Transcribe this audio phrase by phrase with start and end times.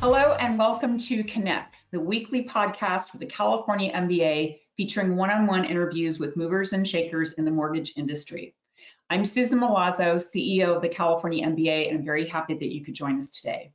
[0.00, 6.18] Hello and welcome to Connect, the weekly podcast for the California MBA featuring one-on-one interviews
[6.18, 8.54] with movers and shakers in the mortgage industry.
[9.08, 12.94] I'm Susan Milazzo, CEO of the California MBA, and I'm very happy that you could
[12.94, 13.72] join us today.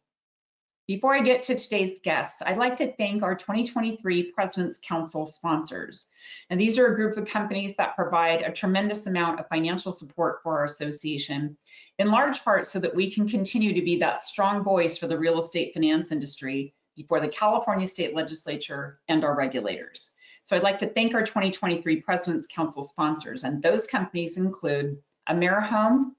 [0.88, 6.06] Before I get to today's guests, I'd like to thank our 2023 President's Council sponsors.
[6.52, 10.44] And these are a group of companies that provide a tremendous amount of financial support
[10.44, 11.58] for our association,
[11.98, 15.18] in large part so that we can continue to be that strong voice for the
[15.18, 20.12] real estate finance industry before the California State Legislature and our regulators.
[20.44, 26.12] So I'd like to thank our 2023 President's Council sponsors, and those companies include AmeriHome,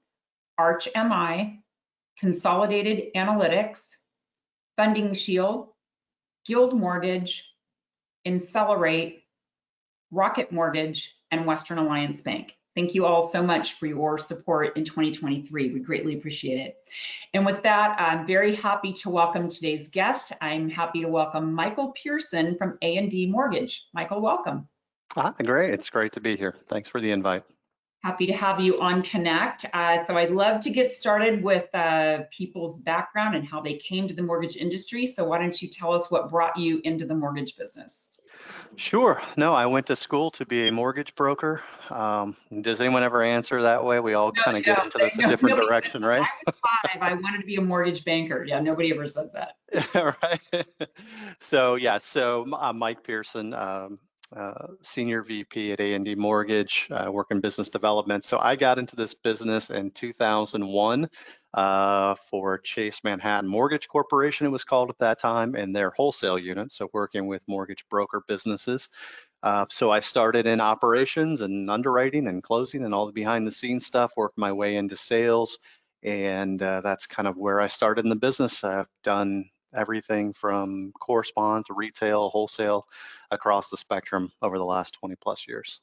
[0.57, 1.61] Arch MI,
[2.19, 3.91] Consolidated Analytics,
[4.77, 5.69] Funding Shield,
[6.45, 7.43] Guild Mortgage,
[8.25, 9.23] Incelerate,
[10.11, 12.55] Rocket Mortgage, and Western Alliance Bank.
[12.75, 15.71] Thank you all so much for your support in 2023.
[15.73, 16.75] We greatly appreciate it.
[17.33, 20.31] And with that, I'm very happy to welcome today's guest.
[20.41, 23.87] I'm happy to welcome Michael Pearson from A&D Mortgage.
[23.95, 24.67] Michael, welcome.
[25.15, 25.73] Ah, great.
[25.73, 26.55] It's great to be here.
[26.69, 27.43] Thanks for the invite.
[28.03, 29.65] Happy to have you on Connect.
[29.73, 34.07] Uh, so I'd love to get started with uh, people's background and how they came
[34.07, 35.05] to the mortgage industry.
[35.05, 38.11] So why don't you tell us what brought you into the mortgage business?
[38.75, 39.21] Sure.
[39.35, 41.61] No, I went to school to be a mortgage broker.
[41.89, 43.99] Um, does anyone ever answer that way?
[43.99, 46.21] We all no, kind of no, get into this no, a different direction, right?
[46.47, 47.01] I five.
[47.01, 48.43] I wanted to be a mortgage banker.
[48.43, 49.55] Yeah, nobody ever says that.
[50.23, 50.65] right.
[51.39, 53.99] So yeah, so uh, Mike Pearson, um,
[54.35, 58.25] uh, senior VP at A&D Mortgage, uh, work in business development.
[58.25, 61.09] So I got into this business in 2001
[61.53, 66.37] uh, for Chase Manhattan Mortgage Corporation, it was called at that time, and their wholesale
[66.37, 68.89] unit, so working with mortgage broker businesses.
[69.43, 73.51] Uh, so I started in operations and underwriting and closing and all the behind the
[73.51, 75.57] scenes stuff, worked my way into sales,
[76.03, 78.63] and uh, that's kind of where I started in the business.
[78.63, 82.85] I've done everything from correspond to retail, wholesale,
[83.31, 85.79] across the spectrum over the last 20 plus years.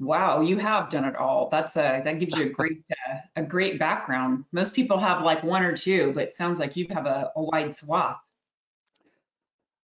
[0.00, 1.48] Wow, you have done it all.
[1.48, 4.44] That's a that gives you a great uh, a great background.
[4.50, 7.42] Most people have like one or two, but it sounds like you have a, a
[7.42, 8.18] wide swath.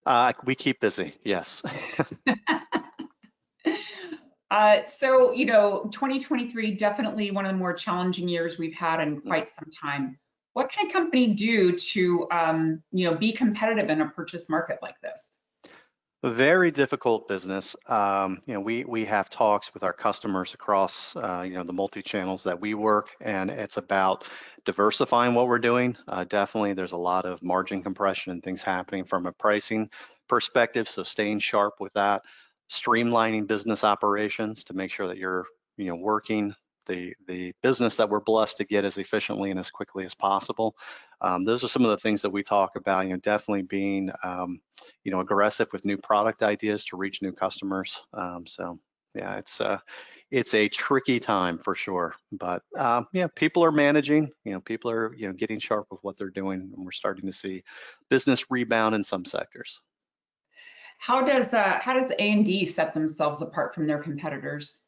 [0.06, 1.62] Uh, we keep busy, yes.
[4.50, 9.22] uh, so you know, 2023 definitely one of the more challenging years we've had in
[9.22, 10.18] quite some time.
[10.58, 14.80] What can a company do to um, you know be competitive in a purchase market
[14.82, 15.38] like this?
[16.24, 17.76] Very difficult business.
[17.86, 21.74] Um, you know, we we have talks with our customers across uh, you know the
[21.74, 24.28] multi channels that we work, and it's about
[24.66, 25.96] diversifying what we're doing.
[26.08, 29.92] Uh, definitely, there's a lot of margin compression and things happening from a pricing
[30.28, 30.90] perspective.
[30.90, 32.24] So staying sharp with that,
[32.72, 35.46] streamlining business operations to make sure that you're
[35.78, 36.56] you know working
[36.88, 40.76] the, the business that we're blessed to get as efficiently and as quickly as possible.
[41.22, 44.12] Um, those are some of the things that we talk about, you know, definitely being,
[44.24, 44.60] um,
[45.04, 48.02] you know, aggressive with new product ideas to reach new customers.
[48.14, 48.78] Um, so
[49.14, 49.80] yeah, it's, uh,
[50.30, 54.92] it's a tricky time for sure, but um, yeah, people are managing, you know, people
[54.92, 57.64] are, you know, getting sharp with what they're doing and we're starting to see
[58.10, 59.82] business rebound in some sectors.
[61.00, 64.82] How does uh, how does A&D set themselves apart from their competitors?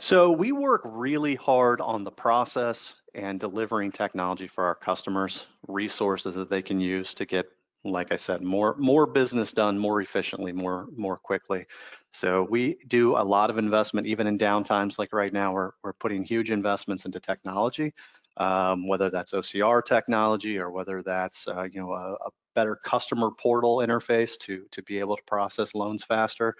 [0.00, 6.36] So we work really hard on the process and delivering technology for our customers, resources
[6.36, 7.46] that they can use to get,
[7.82, 11.66] like I said, more more business done more efficiently, more more quickly.
[12.12, 15.92] So we do a lot of investment, even in downtimes like right now, we're, we're
[15.94, 17.92] putting huge investments into technology,
[18.36, 23.30] um, whether that's OCR technology or whether that's uh, you know a, a, better customer
[23.30, 26.54] portal interface to to be able to process loans faster.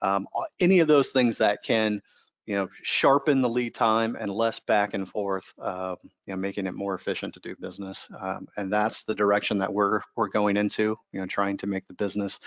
[0.00, 0.26] Um,
[0.60, 2.00] any of those things that can
[2.46, 5.96] you know, sharpen the lead time and less back and forth, uh,
[6.26, 8.06] you know, making it more efficient to do business.
[8.18, 10.96] Um, and that's the direction that we're we're going into.
[11.12, 12.38] You know, trying to make the business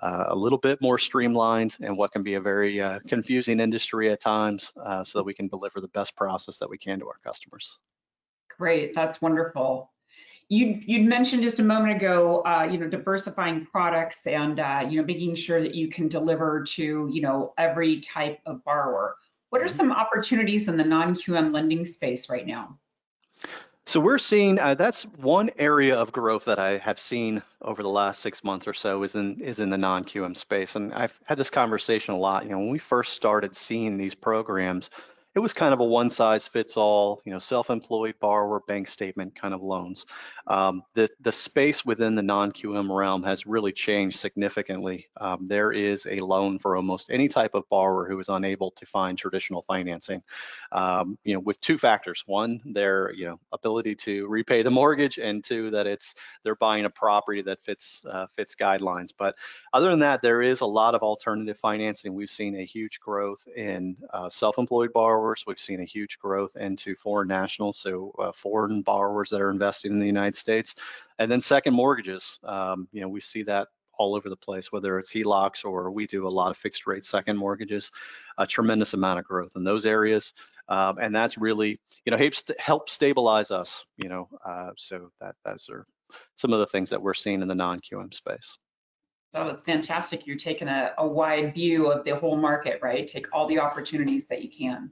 [0.00, 4.10] uh, a little bit more streamlined and what can be a very uh, confusing industry
[4.10, 7.06] at times, uh, so that we can deliver the best process that we can to
[7.06, 7.78] our customers.
[8.56, 9.90] Great, that's wonderful.
[10.48, 15.00] You you'd mentioned just a moment ago, uh, you know, diversifying products and uh, you
[15.00, 19.16] know making sure that you can deliver to you know every type of borrower.
[19.52, 22.78] What are some opportunities in the non-QM lending space right now?
[23.84, 27.90] So we're seeing uh, that's one area of growth that I have seen over the
[27.90, 31.36] last six months or so is in is in the non-QM space, and I've had
[31.36, 32.44] this conversation a lot.
[32.44, 34.88] You know, when we first started seeing these programs,
[35.34, 39.34] it was kind of a one size fits all, you know, self-employed borrower bank statement
[39.34, 40.04] kind of loans.
[40.46, 45.08] Um, the, the space within the non-QM realm has really changed significantly.
[45.18, 48.84] Um, there is a loan for almost any type of borrower who is unable to
[48.84, 50.22] find traditional financing,
[50.70, 52.24] um, you know, with two factors.
[52.26, 56.84] One, their, you know, ability to repay the mortgage and two, that it's, they're buying
[56.84, 59.12] a property that fits, uh, fits guidelines.
[59.16, 59.36] But
[59.72, 62.12] other than that, there is a lot of alternative financing.
[62.12, 65.21] We've seen a huge growth in uh, self-employed borrowers.
[65.46, 69.92] We've seen a huge growth into foreign nationals, so uh, foreign borrowers that are investing
[69.92, 70.74] in the United States.
[71.18, 74.98] And then second mortgages, um, you know, we see that all over the place, whether
[74.98, 77.90] it's HELOCs or we do a lot of fixed rate second mortgages,
[78.38, 80.32] a tremendous amount of growth in those areas.
[80.68, 85.36] Um, and that's really, you know, helps, help stabilize us, you know, uh, so that
[85.44, 85.86] those are
[86.34, 88.58] some of the things that we're seeing in the non-QM space.
[89.32, 90.26] So it's fantastic.
[90.26, 93.08] You're taking a, a wide view of the whole market, right?
[93.08, 94.90] Take all the opportunities that you can.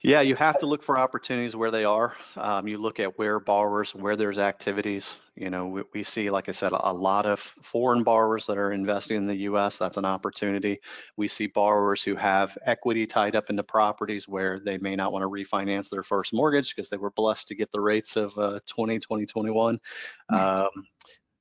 [0.00, 2.16] Yeah, you have to look for opportunities where they are.
[2.36, 5.16] Um, you look at where borrowers, where there's activities.
[5.34, 8.70] You know, we, we, see, like I said, a lot of foreign borrowers that are
[8.70, 9.76] investing in the U.S.
[9.76, 10.78] That's an opportunity.
[11.16, 15.24] We see borrowers who have equity tied up into properties where they may not want
[15.24, 18.60] to refinance their first mortgage because they were blessed to get the rates of uh,
[18.66, 19.80] 20, 2021.
[20.28, 20.68] Um,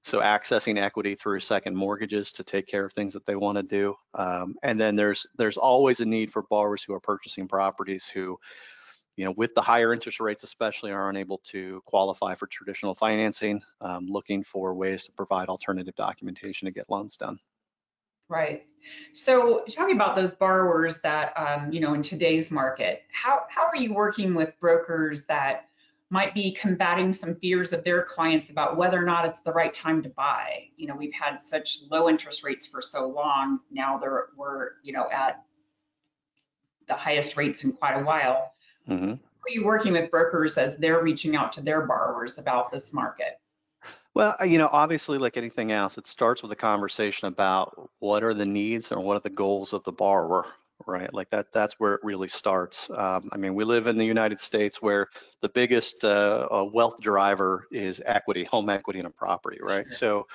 [0.07, 3.63] so accessing equity through second mortgages to take care of things that they want to
[3.63, 3.93] do.
[4.13, 8.39] Um, and then there's there's always a need for borrowers who are purchasing properties who,
[9.17, 13.61] you know, with the higher interest rates especially are unable to qualify for traditional financing,
[13.81, 17.37] um, looking for ways to provide alternative documentation to get loans done.
[18.29, 18.65] Right.
[19.13, 23.75] So talking about those borrowers that, um, you know, in today's market, how, how are
[23.75, 25.69] you working with brokers that
[26.09, 29.73] might be combating some fears of their clients about whether or not it's the right
[29.73, 30.69] time to buy.
[30.77, 33.59] You know, we've had such low interest rates for so long.
[33.71, 35.43] Now they're we're you know at
[36.87, 38.53] the highest rates in quite a while.
[38.87, 39.11] Mm-hmm.
[39.11, 43.39] Are you working with brokers as they're reaching out to their borrowers about this market?
[44.13, 48.33] Well, you know, obviously, like anything else, it starts with a conversation about what are
[48.33, 50.47] the needs and what are the goals of the borrower
[50.87, 51.13] right?
[51.13, 52.89] Like that, that's where it really starts.
[52.95, 55.07] Um, I mean, we live in the United States where
[55.41, 59.85] the biggest uh, uh wealth driver is equity, home equity in a property, right?
[59.89, 59.97] Sure.
[59.97, 60.27] So,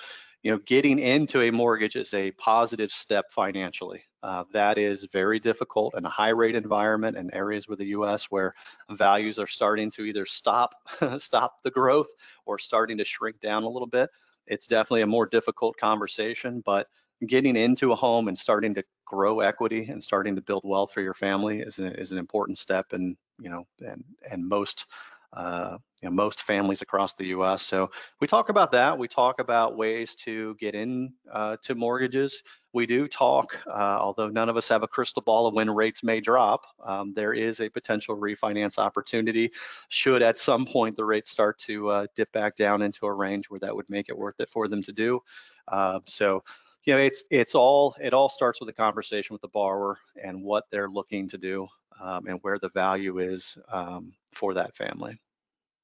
[0.43, 4.05] you know, getting into a mortgage is a positive step financially.
[4.23, 8.27] Uh, that is very difficult in a high rate environment in areas with the U.S.
[8.27, 8.55] where
[8.91, 10.75] values are starting to either stop,
[11.19, 12.09] stop the growth
[12.47, 14.11] or starting to shrink down a little bit.
[14.47, 16.89] It's definitely a more difficult conversation, but
[17.27, 21.03] getting into a home and starting to grow equity and starting to build wealth for
[21.03, 24.87] your family is, a, is an important step and you know and and most
[25.35, 27.63] uh, you know, most families across the U.S.
[27.63, 28.99] So we talk about that.
[28.99, 32.43] We talk about ways to get in uh, to mortgages.
[32.75, 36.03] We do talk, uh, although none of us have a crystal ball of when rates
[36.03, 36.67] may drop.
[36.85, 39.53] Um, there is a potential refinance opportunity
[39.89, 43.49] should at some point the rates start to uh, dip back down into a range
[43.49, 45.23] where that would make it worth it for them to do.
[45.69, 46.45] Uh, so
[46.85, 50.43] you know, it's it's all it all starts with a conversation with the borrower and
[50.43, 51.69] what they're looking to do
[52.01, 55.21] um, and where the value is um, for that family.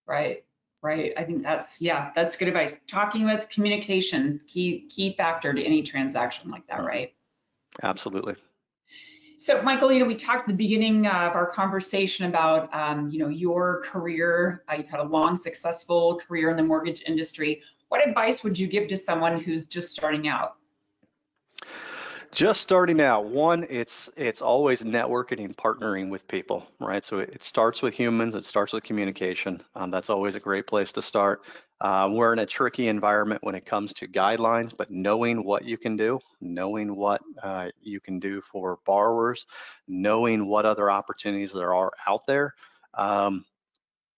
[0.06, 0.44] Right,
[0.82, 1.12] right.
[1.16, 2.74] I think that's yeah, that's good advice.
[2.86, 7.12] Talking with communication, key key factor to any transaction like that, right?
[7.82, 8.34] Absolutely.
[9.40, 13.20] So, Michael, you know, we talked at the beginning of our conversation about, um, you
[13.20, 14.64] know, your career.
[14.68, 17.62] Uh, you've had a long, successful career in the mortgage industry.
[17.88, 20.57] What advice would you give to someone who's just starting out?
[22.30, 27.02] Just starting out, one, it's it's always networking and partnering with people, right?
[27.02, 29.62] So it, starts with humans, it starts with communication.
[29.74, 31.44] Um, that's always a great place to start.
[31.80, 35.78] Uh, we're in a tricky environment when it comes to guidelines, but knowing what you
[35.78, 39.46] can do, knowing what uh, you can do for borrowers,
[39.86, 42.54] knowing what other opportunities there are out there,
[42.94, 43.44] um,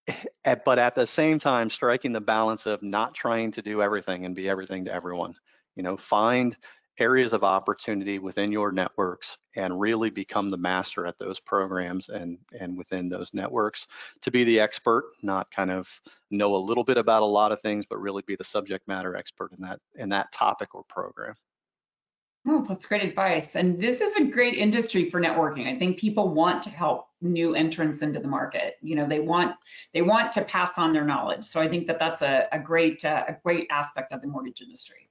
[0.66, 4.36] but at the same time, striking the balance of not trying to do everything and
[4.36, 5.36] be everything to everyone.
[5.76, 6.58] You know, find
[7.00, 12.38] areas of opportunity within your networks and really become the master at those programs and
[12.60, 13.88] and within those networks
[14.22, 15.90] to be the expert not kind of
[16.30, 19.16] know a little bit about a lot of things but really be the subject matter
[19.16, 21.36] expert in that in that topic or program
[22.48, 23.56] Oh, that's great advice.
[23.56, 25.68] And this is a great industry for networking.
[25.68, 28.78] I think people want to help new entrants into the market.
[28.82, 29.56] You know, they want
[29.94, 31.46] they want to pass on their knowledge.
[31.46, 34.62] So I think that that's a, a great uh, a great aspect of the mortgage
[34.62, 35.09] industry.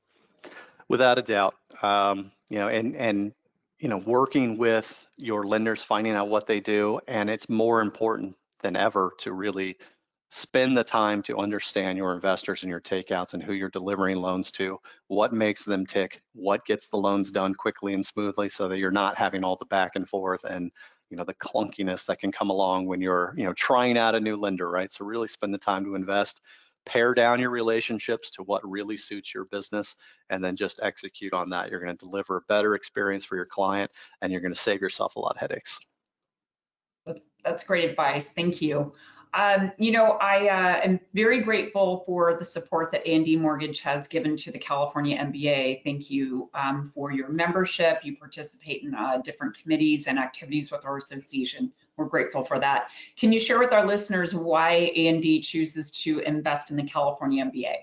[0.88, 3.32] Without a doubt, um, you know, and and
[3.78, 8.36] you know, working with your lenders, finding out what they do, and it's more important
[8.62, 9.76] than ever to really
[10.30, 14.50] spend the time to understand your investors and your takeouts and who you're delivering loans
[14.52, 18.78] to, what makes them tick, what gets the loans done quickly and smoothly so that
[18.78, 20.70] you're not having all the back and forth and
[21.10, 24.20] you know the clunkiness that can come along when you're you know trying out a
[24.20, 24.92] new lender, right?
[24.92, 26.40] So really spend the time to invest,
[26.86, 29.94] pare down your relationships to what really suits your business,
[30.30, 31.70] and then just execute on that.
[31.70, 33.90] You're going to deliver a better experience for your client,
[34.22, 35.78] and you're going to save yourself a lot of headaches.
[37.06, 38.32] That's, that's great advice.
[38.32, 38.92] Thank you.
[39.34, 44.08] Um, you know, I uh, am very grateful for the support that A&D Mortgage has
[44.08, 45.84] given to the California MBA.
[45.84, 48.00] Thank you um, for your membership.
[48.02, 51.72] You participate in uh, different committees and activities with our association.
[51.96, 52.90] We're grateful for that.
[53.16, 57.74] Can you share with our listeners why A&D chooses to invest in the California MBA?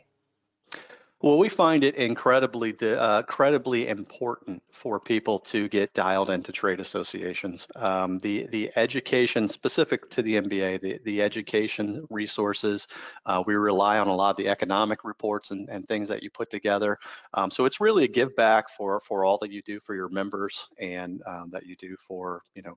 [1.26, 6.80] Well, we find it incredibly, uh, incredibly important for people to get dialed into trade
[6.80, 7.68] associations.
[7.76, 12.88] Um, the the education specific to the MBA, the the education resources,
[13.26, 16.30] uh, we rely on a lot of the economic reports and, and things that you
[16.30, 17.00] put together.
[17.34, 20.10] Um, so it's really a give back for for all that you do for your
[20.10, 22.76] members and um, that you do for you know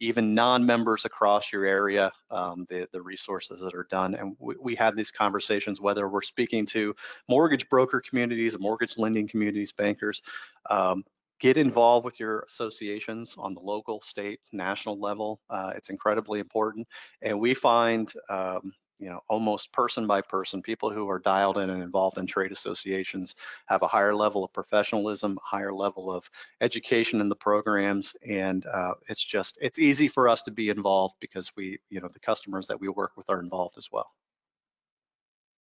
[0.00, 4.14] even non-members across your area, um, the, the resources that are done.
[4.14, 6.94] And we, we have these conversations, whether we're speaking to
[7.28, 10.22] mortgage broker communities, mortgage lending communities, bankers,
[10.70, 11.04] um,
[11.40, 15.40] get involved with your associations on the local, state, national level.
[15.50, 16.86] Uh, it's incredibly important.
[17.22, 21.70] And we find um, you know, almost person by person, people who are dialed in
[21.70, 23.34] and involved in trade associations
[23.66, 26.28] have a higher level of professionalism, higher level of
[26.60, 31.14] education in the programs, and uh, it's just it's easy for us to be involved
[31.20, 34.10] because we, you know, the customers that we work with are involved as well.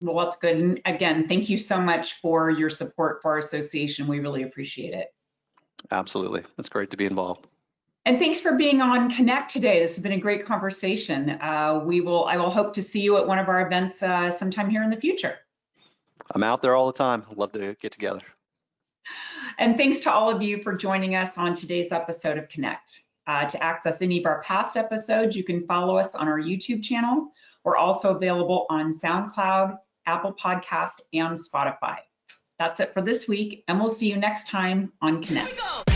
[0.02, 0.58] Well, that's good.
[0.58, 4.08] And again, thank you so much for your support for our association.
[4.08, 5.08] We really appreciate it.
[5.92, 7.48] Absolutely, it's great to be involved.
[8.06, 9.80] And thanks for being on Connect today.
[9.80, 11.30] This has been a great conversation.
[11.30, 14.30] Uh, we will, I will hope to see you at one of our events uh,
[14.30, 15.38] sometime here in the future.
[16.32, 17.24] I'm out there all the time.
[17.36, 18.22] Love to get together.
[19.58, 23.00] And thanks to all of you for joining us on today's episode of Connect.
[23.26, 26.84] Uh, to access any of our past episodes, you can follow us on our YouTube
[26.84, 27.32] channel.
[27.64, 32.00] We're also available on SoundCloud, Apple Podcast, and Spotify.
[32.60, 35.93] That's it for this week, and we'll see you next time on Connect.